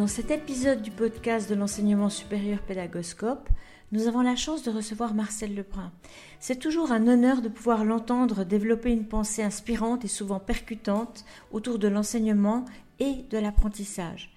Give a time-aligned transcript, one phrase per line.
[0.00, 3.50] Dans cet épisode du podcast de l'enseignement supérieur pédagoscope,
[3.92, 5.92] nous avons la chance de recevoir Marcel Lebrun.
[6.38, 11.78] C'est toujours un honneur de pouvoir l'entendre développer une pensée inspirante et souvent percutante autour
[11.78, 12.64] de l'enseignement
[12.98, 14.32] et de l'apprentissage.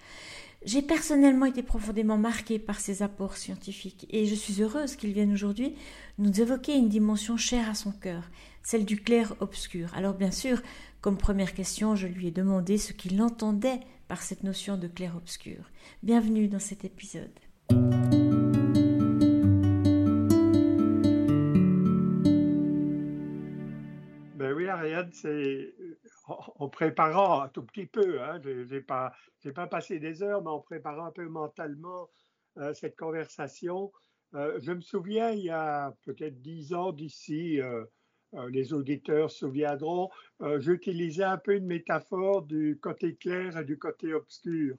[0.65, 5.31] J'ai personnellement été profondément marquée par ses apports scientifiques et je suis heureuse qu'il vienne
[5.31, 5.75] aujourd'hui
[6.17, 8.23] nous évoquer une dimension chère à son cœur,
[8.63, 9.93] celle du clair-obscur.
[9.95, 10.61] Alors bien sûr,
[11.03, 15.69] comme première question, je lui ai demandé ce qu'il entendait par cette notion de clair-obscur.
[16.01, 17.37] Bienvenue dans cet épisode.
[24.37, 25.73] Ben oui, Ariane, c'est
[26.25, 29.11] en préparant un tout petit peu, hein, je n'ai pas,
[29.53, 32.09] pas passé des heures, mais en préparant un peu mentalement
[32.59, 33.91] euh, cette conversation,
[34.35, 37.83] euh, je me souviens, il y a peut-être dix ans d'ici, euh,
[38.49, 40.09] les auditeurs se souviendront,
[40.41, 44.75] euh, j'utilisais un peu une métaphore du côté clair et du côté obscur.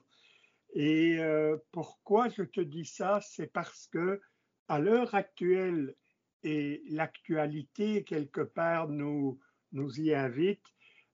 [0.73, 3.19] Et euh, pourquoi je te dis ça?
[3.21, 4.21] C'est parce que
[4.67, 5.95] à l'heure actuelle,
[6.43, 9.39] et l'actualité quelque part nous,
[9.71, 10.61] nous y invite,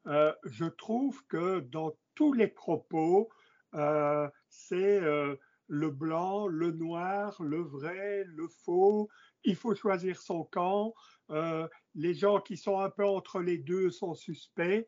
[0.05, 3.29] je trouve que dans tous les propos,
[4.49, 4.99] c'est
[5.71, 9.09] le blanc, le noir, le vrai, le faux,
[9.43, 10.93] il faut choisir son camp,
[11.29, 14.87] euh, les gens qui sont un peu entre les deux sont suspects.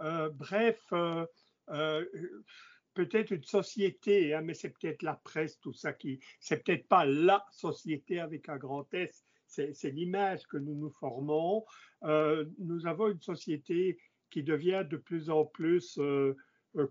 [0.00, 2.04] Euh, bref, euh,
[2.94, 7.04] peut-être une société, hein, mais c'est peut-être la presse, tout ça qui, c'est peut-être pas
[7.04, 11.64] la société avec un grand S, c'est l'image que nous nous formons.
[12.02, 13.98] nous avons une société
[14.30, 15.98] qui devient de plus en plus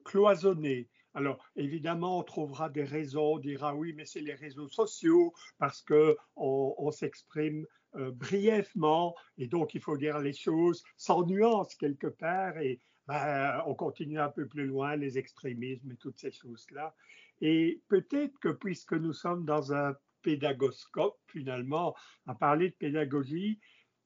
[0.05, 0.87] cloisonnée.
[1.15, 5.81] Alors, évidemment, on trouvera des raisons, on dira oui, mais c'est les réseaux sociaux parce
[5.83, 12.07] qu'on on, s'exprime euh, brièvement et donc il faut dire les choses sans nuance quelque
[12.07, 16.95] part et ben, on continue un peu plus loin, les extrémismes et toutes ces choses-là.
[17.41, 21.95] Et peut-être que puisque nous sommes dans un pédagoscope, finalement,
[22.27, 23.59] à parler de pédagogie,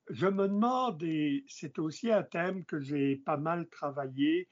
[0.10, 4.50] je me demande, et c'est aussi un thème que j'ai pas mal travaillé,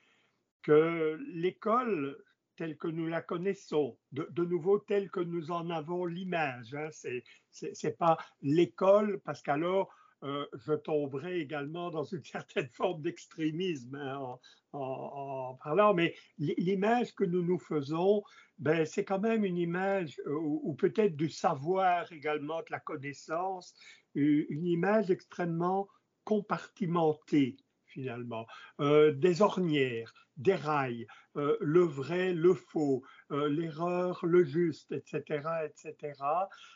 [0.61, 2.17] que l'école
[2.55, 6.73] telle que nous la connaissons, de, nouveau telle que nous en avons l'image.
[6.73, 6.89] Hein.
[6.91, 9.93] Ce n'est pas l'école, parce qu'alors
[10.23, 14.39] euh, je tomberai également dans une certaine forme d'extrémisme hein,
[14.73, 18.23] en, parlant, mais l'image que nous nous faisons,
[18.57, 23.75] ben, c'est quand même une image, euh, ou, peut-être du savoir également, de la connaissance,
[24.15, 25.89] une image extrêmement
[26.23, 27.57] compartimentée
[27.95, 28.45] finalement,
[28.81, 31.07] euh, des ornières, des rails,
[31.37, 35.23] euh, le vrai, le faux, euh, l'erreur, le juste, etc.,
[35.65, 36.13] etc.,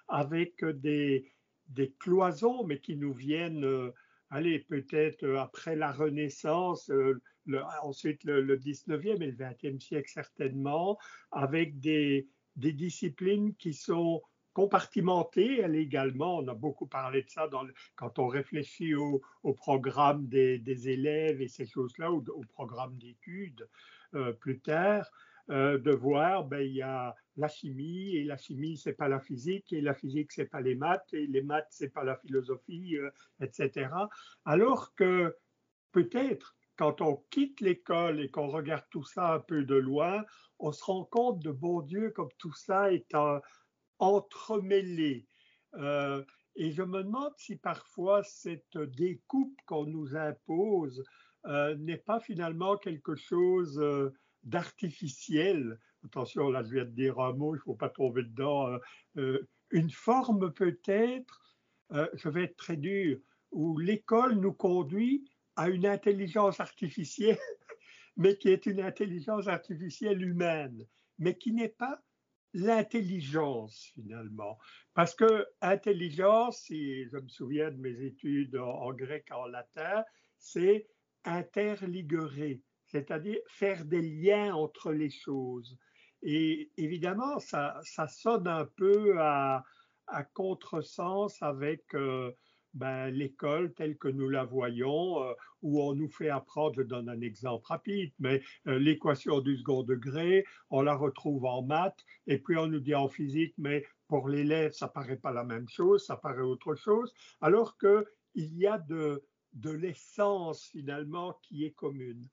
[0.07, 1.29] avec des,
[1.67, 3.91] des cloisons, mais qui nous viennent,
[4.29, 6.89] allez, peut-être après la Renaissance,
[7.83, 10.97] ensuite le, 19e et le 20e siècle certainement,
[11.31, 14.21] avec des, des disciplines qui sont
[14.59, 17.49] compartimentée, elle également, on a beaucoup parlé de ça
[17.95, 19.21] quand on réfléchit au,
[19.53, 23.69] programme des, élèves et ces choses-là, ou au programme d'études
[24.15, 25.09] euh, plus tard,
[25.49, 29.21] euh, de voir, ben, il y a la chimie, et la chimie, c'est pas la
[29.21, 32.97] physique, et la physique, c'est pas les maths, et les maths, c'est pas la philosophie,
[32.97, 33.09] euh,
[33.39, 33.87] etc.
[34.43, 35.37] Alors que
[35.93, 40.25] peut-être, quand on quitte l'école et qu'on regarde tout ça un peu de loin,
[40.59, 43.39] on se rend compte de bon Dieu comme tout ça est un,
[43.99, 45.27] entremêlés.
[45.75, 46.23] Euh,
[46.55, 51.03] et je me demande si parfois cette découpe qu'on nous impose
[51.45, 54.11] euh, n'est pas finalement quelque chose euh,
[54.43, 55.79] d'artificiel.
[56.03, 58.77] Attention, là je viens de dire un mot, il ne faut pas tomber dedans.
[59.71, 61.57] une forme peut-être,
[61.91, 63.19] je vais être très dur,
[63.51, 67.37] où l'école nous conduit à une intelligence artificielle,
[68.17, 70.85] mais qui est une intelligence artificielle humaine,
[71.17, 72.01] mais qui n'est pas
[72.53, 74.57] l'intelligence finalement.
[74.93, 80.03] Parce que intelligence, si je me souviens de mes études en, grec et en latin,
[80.37, 80.87] c'est
[81.25, 85.77] interliguer, c'est-à-dire faire des liens entre les choses.
[86.21, 89.63] Et évidemment, ça, ça sonne un peu à,
[90.33, 92.31] contresens avec euh,
[92.73, 97.09] ben, l'école telle que nous la voyons, euh, où on nous fait apprendre, je donne
[97.09, 102.37] un exemple rapide, mais euh, l'équation du second degré, on la retrouve en maths, et
[102.37, 106.05] puis on nous dit en physique, mais pour l'élève, ça paraît pas la même chose,
[106.05, 108.05] ça paraît autre chose, alors qu'il
[108.35, 109.23] y a de,
[109.53, 112.27] de l'essence finalement qui est commune.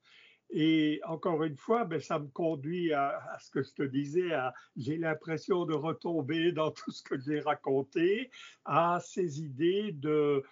[0.49, 4.31] Et encore une fois, ben, ça me conduit à, ce que je te disais,
[4.77, 8.31] j'ai l'impression de retomber dans tout ce que j'ai raconté,
[8.65, 10.43] à ces idées de,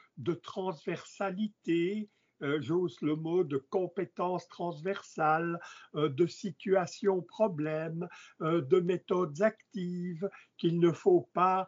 [0.43, 2.09] transversalité,
[2.41, 5.57] euh, j'ose le mot, de compétences transversales,
[5.95, 8.07] euh, de situations problèmes,
[8.41, 11.67] de méthodes actives, qu'il ne faut pas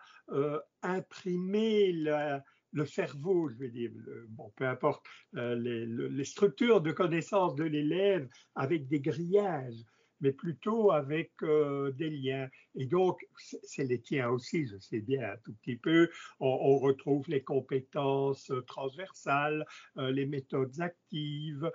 [0.81, 1.93] imprimer
[2.73, 3.91] le cerveau, je veux dire,
[4.29, 9.83] bon, peu importe, les, les, structures de connaissance de l'élève avec des grillages
[10.21, 12.49] mais plutôt avec euh, des liens.
[12.75, 13.25] Et donc,
[13.63, 16.09] c'est les tiens aussi, je sais bien, un tout petit peu.
[16.39, 19.65] On, retrouve les compétences euh, transversales,
[19.97, 21.71] euh, les méthodes actives.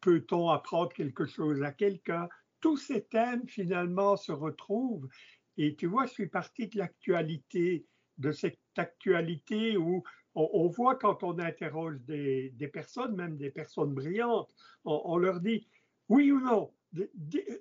[0.00, 2.28] Peut-on apprendre quelque chose à quelqu'un?
[2.60, 5.08] Tous ces thèmes, finalement, se retrouvent.
[5.56, 7.86] Et tu vois, je suis parti de l'actualité,
[8.18, 10.02] de cette actualité où
[10.34, 14.52] on, voit quand on interroge des, personnes, même des personnes brillantes,
[14.84, 15.68] on leur dit
[16.08, 16.72] oui ou non,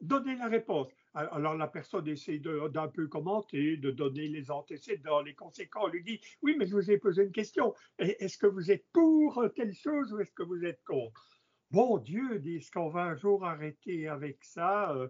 [0.01, 0.87] donner la réponse.
[1.13, 5.85] Alors la personne essaie d'un peu commenter, de donner les antécédents, les conséquences.
[5.85, 7.73] On lui dit Oui, mais je vous ai posé une question.
[7.99, 11.29] Est-ce que vous êtes pour telle chose ou est-ce que vous êtes contre?
[11.69, 15.07] Bon Dieu, dit-ce qu'on va un jour arrêter avec ça euh,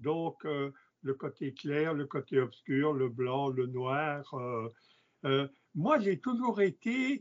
[0.00, 0.72] Donc euh,
[1.04, 4.34] le côté clair, le côté obscur, le blanc, le noir.
[5.24, 7.20] Euh, moi, j'ai toujours été,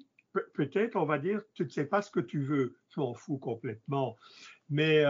[0.55, 2.75] peut-être on va dire, tu ne sais pas ce que tu veux.
[2.89, 4.17] Je m'en fous complètement.
[4.69, 5.03] Mais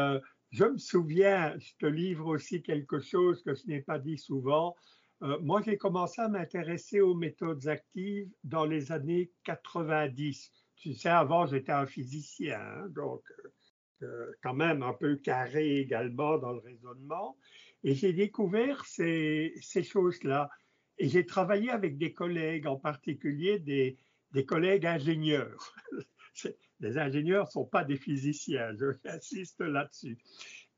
[0.53, 4.75] je me souviens, je te livre aussi quelque chose que je n'ai pas dit souvent.
[5.23, 10.51] Euh, moi, j'ai commencé à m'intéresser aux méthodes actives dans les années 90.
[10.75, 15.77] Tu sais, avant, j'étais un physicien, hein, donc euh, euh, quand même un peu carré
[15.77, 17.37] également dans le raisonnement.
[17.83, 19.53] Et j'ai découvert ces,
[19.83, 20.49] choses-là.
[20.97, 23.97] Et j'ai travaillé avec des collègues, en particulier des,
[24.45, 25.75] collègues ingénieurs.
[26.79, 30.17] les ingénieurs ne sont pas des physiciens, j'insiste là-dessus.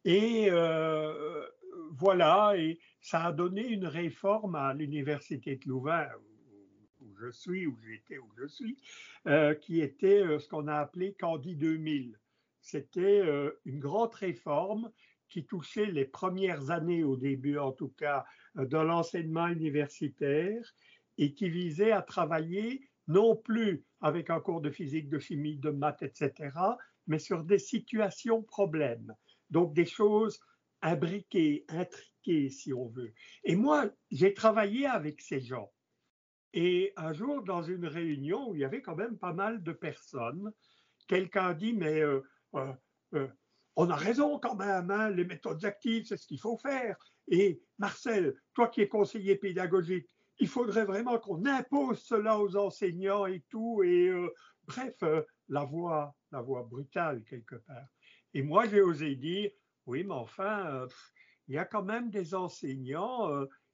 [0.03, 1.45] Et euh,
[1.91, 6.07] voilà, et ça a donné une réforme à l'université de Louvain,
[7.01, 8.77] où, je suis, où j'étais, où je suis,
[9.27, 12.19] euh, qui était euh, ce qu'on a appelé Candy 2000.
[12.61, 13.21] C'était
[13.65, 14.91] une grande réforme
[15.29, 18.25] qui touchait les premières années, au début en tout cas,
[18.55, 20.61] de l'enseignement universitaire
[21.17, 25.69] et qui visait à travailler non plus avec un cours de physique, de chimie, de
[25.69, 26.51] maths, etc.,
[27.07, 29.13] mais sur des situations problèmes.
[29.49, 30.39] Donc des choses
[30.81, 33.13] imbriquées, intriquées, si on veut.
[33.43, 35.71] Et moi, j'ai travaillé avec ces gens.
[36.53, 39.71] Et un jour, dans une réunion où il y avait quand même pas mal de
[39.73, 40.51] personnes,
[41.07, 42.21] quelqu'un dit, mais euh,
[42.55, 42.73] euh,
[43.13, 43.27] euh,
[43.75, 46.95] on a raison quand même, hein, les méthodes actives, c'est ce qu'il faut faire.
[47.27, 53.25] Et Marcel, toi qui es conseiller pédagogique, il faudrait vraiment qu'on impose cela aux enseignants
[53.25, 53.83] et tout.
[53.83, 54.33] Et euh,
[54.65, 57.87] bref, euh, la voix, la voix brutale quelque part.
[58.33, 59.51] Et moi, j'ai osé dire,
[59.85, 60.87] oui, mais enfin, euh,
[61.47, 63.29] il y a quand même des enseignants,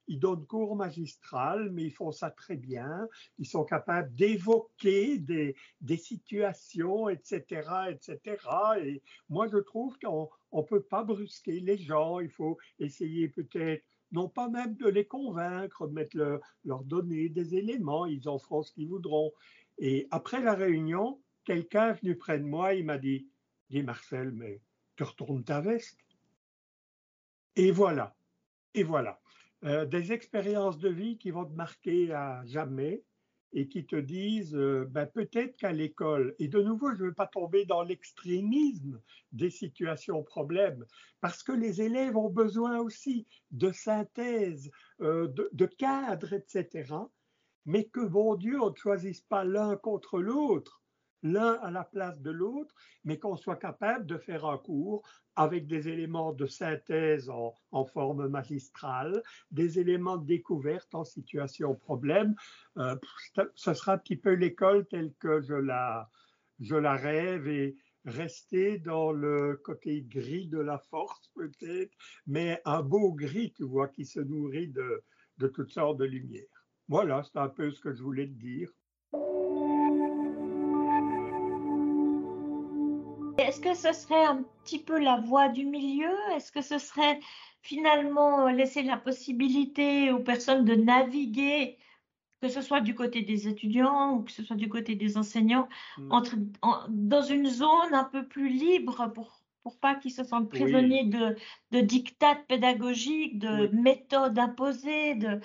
[0.08, 3.08] ils donnent cours magistral, mais ils font ça très bien.
[3.38, 8.36] Ils sont capables d'évoquer des, des, situations, etc., etc.
[8.82, 12.20] Et moi, je trouve qu'on ne peut pas brusquer les gens.
[12.20, 18.06] Il faut essayer peut-être non pas même de les convaincre, mettre leur donner des éléments,
[18.06, 19.32] ils en feront ce qu'ils voudront.
[19.78, 23.26] Et après la réunion, quelqu'un est venu près de moi, il m'a dit,
[23.70, 24.60] dis Marcel, mais
[24.96, 25.98] tu retournes ta veste.
[27.56, 28.14] Et voilà,
[28.74, 29.21] et voilà.
[29.64, 33.04] Euh, des expériences de vie qui vont te marquer à jamais
[33.52, 37.14] et qui te disent euh, ben, peut-être qu'à l'école, et de nouveau, je ne veux
[37.14, 40.84] pas tomber dans l'extrémisme des situations problèmes,
[41.20, 44.68] parce que les élèves ont besoin aussi de synthèse,
[45.00, 46.94] euh, de, de cadre, etc.,
[47.64, 50.81] mais que, bon Dieu, on ne choisisse pas l'un contre l'autre,
[51.22, 52.74] l'un à la place de l'autre,
[53.04, 55.02] mais qu'on soit capable de faire un cours
[55.36, 62.34] avec des éléments de synthèse en, forme magistrale, des éléments de découverte en situation problème.
[62.76, 62.96] Euh,
[63.54, 66.10] ce sera un petit peu l'école telle que je la,
[66.60, 72.82] je la rêve et rester dans le côté gris de la force peut-être, mais un
[72.82, 75.02] beau gris, tu vois, qui se nourrit de,
[75.38, 76.66] de toutes sortes de lumières.
[76.88, 78.70] Voilà, c'est un peu ce que je voulais te dire.
[83.72, 86.14] Que ce serait un petit peu la voie du milieu?
[86.34, 87.18] Est-ce que ce serait
[87.62, 91.78] finalement laisser la possibilité aux personnes de naviguer,
[92.40, 95.68] que ce soit du côté des étudiants ou que ce soit du côté des enseignants,
[95.96, 96.12] mm.
[96.12, 96.36] entre,
[96.88, 101.36] dans une zone un peu plus libre pour pour pas qu'ils se sentent prisonniers de,
[101.70, 105.40] de dictats pédagogiques, de méthodes imposées, de,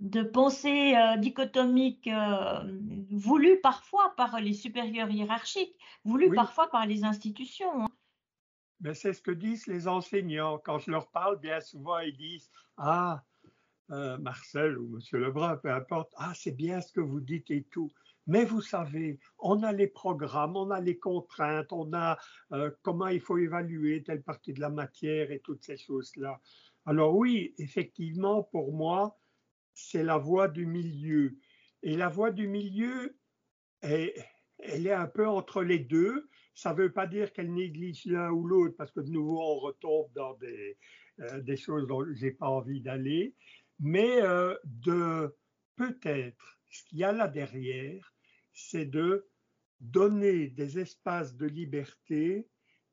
[0.00, 2.60] de pensée euh, dichotomique euh,
[3.10, 7.84] voulue parfois par les supérieurs hiérarchiques, voulue parfois par les institutions.
[7.84, 7.88] Hein.
[8.80, 10.58] Mais c'est ce que disent les enseignants.
[10.58, 13.24] Quand je leur parle, bien souvent, ils disent Ah,
[13.90, 17.64] euh, Marcel ou Monsieur Lebrun, peu importe, ah, c'est bien ce que vous dites et
[17.70, 17.90] tout.
[18.26, 22.18] Mais vous savez, on a les programmes, on a les contraintes, on a
[22.52, 26.40] euh, comment il faut évaluer telle partie de la matière et toutes ces choses-là.
[26.84, 29.16] Alors oui, effectivement, pour moi,
[29.76, 31.36] c'est la voie du milieu.
[31.82, 33.16] Et la voie du milieu,
[33.82, 34.10] elle
[34.58, 36.28] est un peu entre les deux.
[36.54, 39.58] Ça ne veut pas dire qu'elle néglige l'un ou l'autre, parce que de nouveau, on
[39.58, 40.78] retombe dans des,
[41.20, 43.34] euh, choses dont je n'ai pas envie d'aller,
[43.78, 45.36] mais euh, de
[45.76, 48.14] peut-être ce qu'il y a là derrière,
[48.54, 49.28] c'est de
[49.80, 52.48] donner des espaces de liberté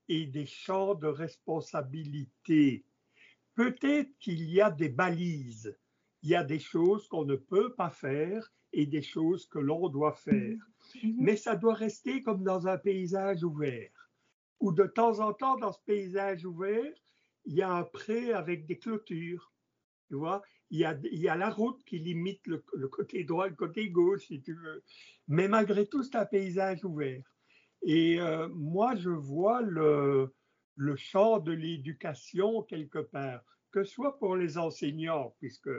[0.10, 2.86] et des champs de responsabilité.
[3.56, 5.78] Peut-être qu'il y a des balises,
[6.24, 9.90] il y a des choses qu'on ne peut pas faire et des choses que l'on
[9.90, 10.58] doit faire.
[11.04, 11.16] Mhm.
[11.20, 13.92] Mais ça doit rester comme dans un paysage ouvert,
[14.60, 16.94] où de temps en temps, dans ce paysage ouvert,
[17.46, 19.52] il y a un pré avec des clôtures.
[20.08, 23.48] Tu vois, il y, a, il y a la route qui limite le, côté droit,
[23.48, 24.84] le côté gauche, si tu veux.
[25.28, 27.24] Mais malgré tout, c'est un paysage ouvert.
[27.84, 30.34] Et euh, moi, je vois le,
[30.76, 35.72] le champ de l'éducation quelque part, que ce soit pour les enseignants, puisque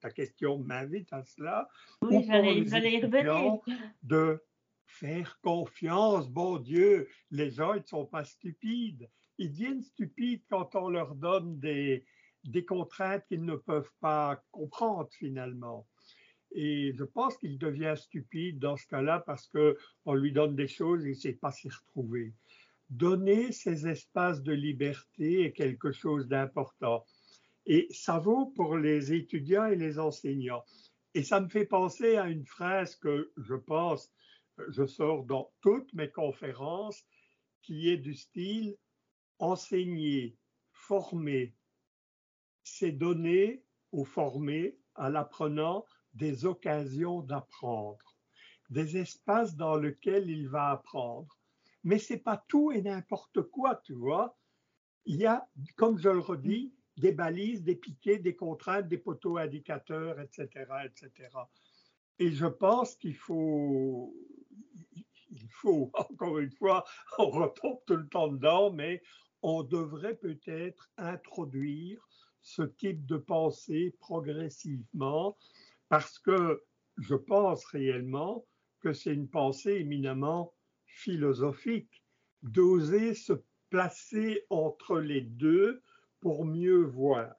[0.00, 1.68] ta question m'invite à cela,
[2.02, 3.62] oui, ou pour les étudiants,
[4.02, 4.42] de
[4.86, 6.28] faire confiance.
[6.28, 9.08] Bon Dieu, les gens, ils ne sont pas stupides.
[9.38, 12.04] Ils deviennent stupides quand on leur donne des,
[12.44, 15.86] des contraintes qu'ils ne peuvent pas comprendre finalement.
[16.52, 21.04] Et je pense qu'il devient stupide dans ce cas-là parce qu'on lui donne des choses
[21.04, 22.34] et il ne sait pas s'y retrouver.
[22.88, 27.04] Donner ces espaces de liberté est quelque chose d'important.
[27.66, 30.64] Et ça vaut pour les étudiants et les enseignants.
[31.14, 34.12] Et ça me fait penser à une phrase que je pense,
[34.68, 37.04] je sors dans toutes mes conférences,
[37.62, 38.76] qui est du style
[39.38, 40.36] enseigner,
[40.70, 41.54] former,
[42.62, 48.16] c'est donner ou former à l'apprenant des occasions d'apprendre,
[48.70, 51.38] des espaces dans lesquels il va apprendre.
[51.84, 54.36] Mais c'est pas tout et n'importe quoi, tu vois.
[55.04, 59.36] Il y a, comme je le redis, des balises, des piquets, des contraintes, des poteaux
[59.36, 60.48] indicateurs, etc.,
[60.84, 61.28] etc.
[62.18, 64.14] Et je pense qu'il faut,
[65.30, 66.84] il faut, encore une fois,
[67.18, 69.02] on retombe tout le temps dedans, mais
[69.42, 72.08] on devrait peut-être introduire
[72.40, 75.36] ce type de pensée progressivement
[75.88, 76.62] parce que
[76.96, 78.46] je pense réellement
[78.80, 80.54] que c'est une pensée éminemment
[80.86, 82.02] philosophique,
[82.42, 83.34] d'oser se
[83.68, 85.82] placer entre les deux
[86.20, 87.34] pour mieux voir.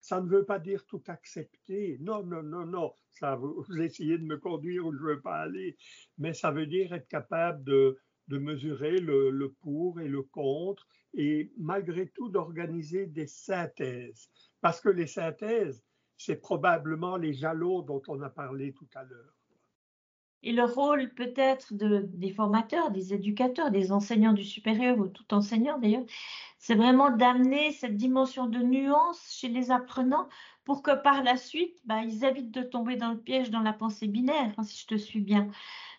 [0.00, 1.98] Ça ne veut pas dire tout accepter.
[2.00, 2.92] Non, non, non, non.
[3.10, 5.76] Ça, vous, essayez de me conduire où je ne veux pas aller.
[6.18, 10.86] Mais ça veut dire être capable de, de mesurer le, le, pour et le contre
[11.14, 14.30] et malgré tout d'organiser des synthèses.
[14.60, 15.82] Parce que les synthèses,
[16.16, 19.34] c'est probablement les jalons dont on a parlé tout à l'heure.
[20.42, 25.34] Et le rôle peut-être de, des formateurs, des éducateurs, des enseignants du supérieur ou tout
[25.34, 26.04] enseignant d'ailleurs,
[26.58, 30.28] c'est vraiment d'amener cette dimension de nuance chez les apprenants
[30.64, 33.72] pour que par la suite, bah, ils évitent de tomber dans le piège dans la
[33.72, 35.48] pensée binaire, hein, si je te suis bien.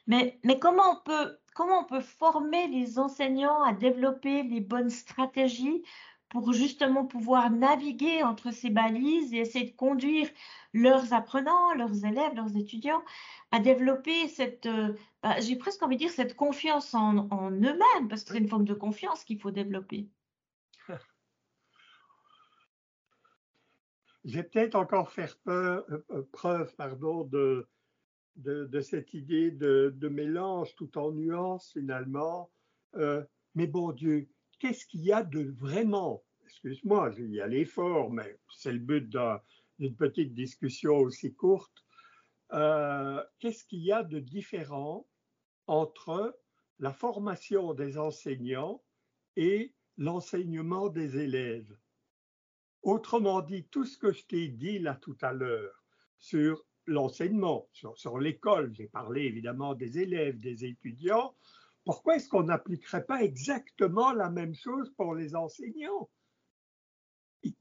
[0.08, 4.90] Mais, mais comment, on peut, comment on peut former les enseignants à développer les bonnes
[4.90, 5.84] stratégies
[6.30, 10.30] pour justement pouvoir naviguer entre ces balises et essayer de conduire
[10.74, 13.02] leurs apprenants, leurs élèves, leurs étudiants
[13.52, 18.24] à développer cette, euh, bah, j'ai presque envie de dire, cette confiance en, eux-mêmes, parce
[18.24, 20.08] que c'est une forme de confiance qu'il faut développer.
[24.26, 27.68] J'ai peut-être encore faire euh, euh, preuve pardon, de,
[28.82, 32.52] cette idée de, mélange tout en nuances finalement.
[33.56, 34.28] mais bon Dieu,
[34.60, 39.10] qu'est-ce qu'il y a de vraiment, excuse-moi, il y a l'effort, mais c'est le but
[39.80, 41.84] d'une petite discussion aussi courte,
[42.54, 45.08] euh, qu'est-ce qu'il y a de différent
[45.68, 46.40] entre
[46.80, 48.84] la formation des enseignants
[49.36, 51.76] et l'enseignement des élèves?
[52.82, 55.84] Autrement dit, tout ce que je t'ai dit là tout à l'heure
[56.18, 61.36] sur l'enseignement, sur, l'école, j'ai parlé évidemment des élèves, des étudiants,
[61.86, 66.10] pourquoi est-ce qu'on n'appliquerait pas exactement la même chose pour les enseignants?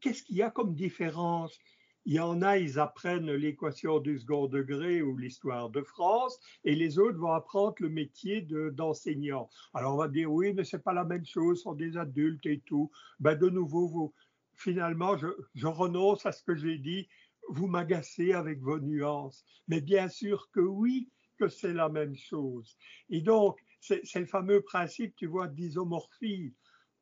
[0.00, 1.58] Qu'est-ce qu'il y a comme différence?
[2.04, 6.74] Il y en a, ils apprennent l'équation du second degré ou l'histoire de France, et
[6.74, 8.40] les autres vont apprendre le métier
[8.72, 9.50] d'enseignant.
[9.74, 12.46] Alors on va dire oui, mais c'est pas la même chose, ce sont des adultes
[12.46, 12.90] et tout.
[13.20, 14.14] Ben de nouveau, vous,
[14.58, 17.08] finalement, je, renonce à ce que j'ai dit.
[17.48, 22.76] Vous m'agacez avec vos nuances, mais bien sûr que oui, que c'est la même chose.
[23.08, 26.54] Et donc, c'est le fameux principe, tu vois, d'isomorphie.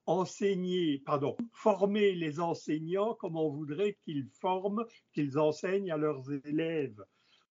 [0.08, 7.02] enseigner, pardon, former les enseignants comme on voudrait qu'ils forment, qu'ils enseignent à leurs élèves.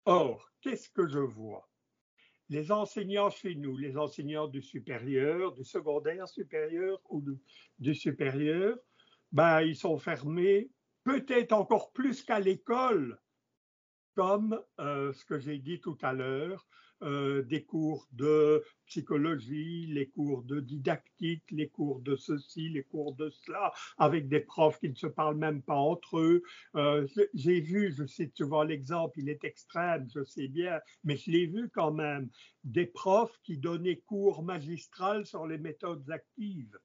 [0.04, 1.70] Or, qu'est-ce que je vois?
[2.48, 7.22] Les enseignants chez nous, les enseignants du supérieur, du secondaire supérieur ou
[7.78, 8.76] du, supérieur,
[9.32, 10.70] ben, ils sont fermés
[11.04, 13.18] peut-être encore plus qu'à l'école,
[14.14, 16.66] comme euh, ce que j'ai dit tout à l'heure,
[17.02, 23.14] euh, des cours de psychologie, les cours de didactique, les cours de ceci, les cours
[23.14, 26.42] de cela, avec des profs qui ne se parlent même pas entre eux.
[26.74, 31.30] Euh, j'ai vu, je cite souvent l'exemple, il est extrême, je sais bien, mais je
[31.30, 32.28] l'ai vu quand même,
[32.64, 36.78] des profs qui donnaient cours magistral sur les méthodes actives.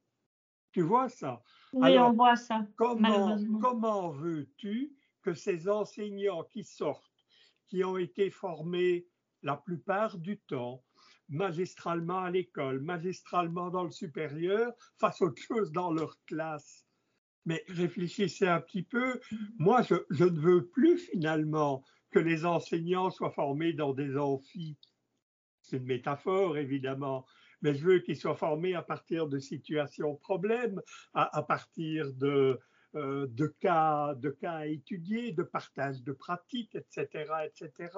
[0.75, 1.41] Tu vois ça?
[1.71, 2.67] Oui, on voit ça.
[2.75, 7.23] Comment, comment veux-tu que ces enseignants qui sortent,
[7.65, 9.07] qui ont été formés
[9.41, 10.83] la plupart du temps,
[11.29, 16.85] magistralement à l'école, magistralement dans le supérieur, fassent autre chose dans leur classe?
[17.45, 19.21] Mais réfléchissez un petit peu.
[19.57, 24.77] Moi, je, je ne veux plus finalement que les enseignants soient formés dans des amphis.
[25.61, 27.25] C'est une métaphore, évidemment,
[27.65, 30.79] mais je veux qu'ils soient formés à partir de situations problèmes,
[31.15, 32.59] à, partir de,
[32.93, 37.25] euh, de, cas, de cas à étudier, de partage de pratiques, etc.
[37.43, 37.89] etc.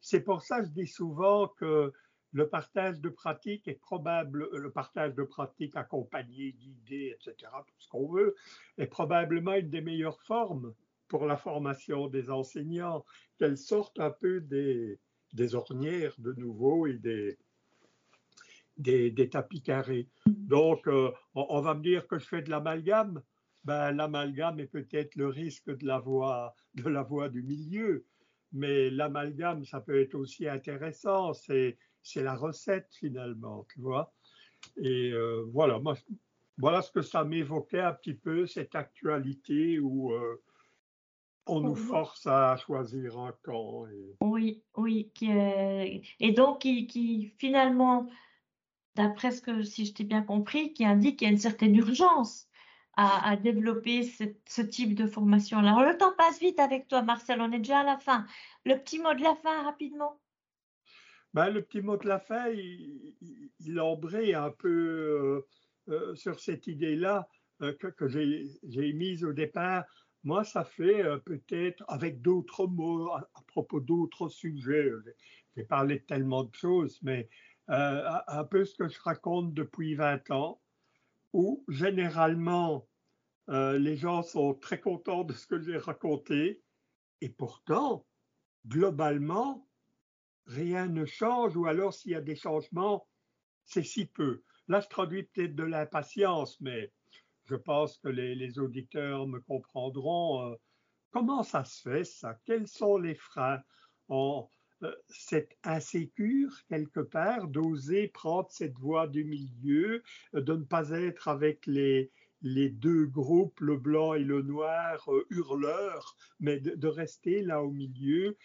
[0.00, 1.92] C'est pour ça que je dis souvent que
[2.32, 7.88] le partage de pratiques est probable, le partage de pratiques accompagné d'idées, etc., tout ce
[7.88, 8.34] qu'on veut,
[8.76, 10.74] est probablement une des meilleures formes
[11.06, 13.04] pour la formation des enseignants,
[13.38, 17.38] qu'elles sortent un peu des ornières de nouveau et des,
[18.76, 20.08] des, tapis carrés.
[20.26, 23.22] Donc, euh, on, va me dire que je fais de l'amalgame
[23.66, 28.06] ben, l'amalgame est peut-être le risque de la voie, de la voie du milieu.
[28.52, 31.34] Mais l'amalgame, ça peut être aussi intéressant.
[31.34, 34.14] C'est, c'est la recette finalement, tu vois.
[34.76, 35.96] Et euh, voilà, moi,
[36.58, 40.40] voilà ce que ça m'évoquait un petit peu, cette actualité où euh,
[41.46, 43.86] on nous force à choisir un camp.
[44.20, 45.10] Oui, oui.
[46.20, 48.08] et donc, qui, qui finalement,
[48.96, 51.76] d'après ce que, si je t'ai bien compris, qui indique qu'il y a une certaine
[51.76, 52.48] urgence
[52.98, 55.86] à, développer ce, type de formation-là.
[55.86, 58.26] Le temps passe vite avec toi, Marcel, on est déjà à la fin.
[58.64, 60.18] Le petit mot de la fin, rapidement.
[61.34, 63.14] Ben, le petit mot de la fin, il,
[63.60, 65.46] il embraye un peu euh,
[65.92, 67.28] euh, sur cette idée-là
[67.62, 69.84] euh, que, j'ai mise au départ.
[70.24, 74.90] Moi, ça fait peut-être, avec d'autres mots, à, propos d'autres sujets,
[75.56, 77.28] j'ai parlé de tellement de choses, mais
[77.68, 80.60] un peu ce que je raconte depuis 20 ans,
[81.32, 82.86] où généralement
[83.48, 86.62] euh, les gens sont très contents de ce que j'ai raconté
[87.20, 88.04] et pourtant,
[88.66, 89.68] globalement,
[90.46, 93.06] rien ne change ou alors s'il y a des changements,
[93.64, 94.42] c'est si peu.
[94.68, 96.92] Là, je traduis peut-être de l'impatience, mais
[97.44, 100.50] je pense que les, auditeurs me comprendront.
[100.50, 100.56] Euh,
[101.12, 102.38] comment ça se fait, ça?
[102.44, 103.62] Quels sont les freins
[104.10, 104.40] euh,
[105.08, 110.02] cette insécure quelque part d'oser prendre cette voie du milieu,
[110.34, 112.10] euh, de ne pas être avec les,
[112.42, 117.70] les deux groupes, le blanc et le noir, euh, hurleurs, mais de, rester là au
[117.70, 118.36] milieu,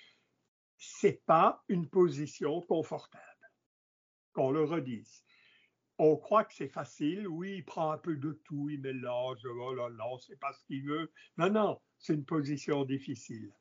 [0.77, 3.25] c'est pas une position confortable.
[4.33, 5.23] Qu'on le redise.
[5.97, 9.73] On croit que c'est facile, oui, il prend un peu de tout, il mélange, oh
[9.75, 11.11] là là, c'est pas ce qu'il veut.
[11.37, 13.53] Non, non, c'est une position difficile.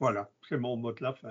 [0.00, 1.30] Voilà, c'est mon mot de la fin.